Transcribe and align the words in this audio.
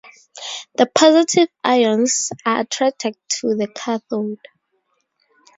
The 0.77 0.87
positive 0.87 1.47
ions 1.63 2.31
are 2.43 2.61
attracted 2.61 3.13
to 3.41 3.53
the 3.53 3.67
cathode. 3.67 4.39